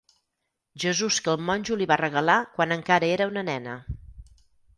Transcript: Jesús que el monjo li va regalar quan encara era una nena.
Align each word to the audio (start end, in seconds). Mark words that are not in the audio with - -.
Jesús 0.83 1.19
que 1.27 1.31
el 1.33 1.43
monjo 1.49 1.77
li 1.81 1.87
va 1.91 1.99
regalar 2.01 2.39
quan 2.57 2.75
encara 2.77 3.11
era 3.19 3.29
una 3.35 3.45
nena. 3.53 3.77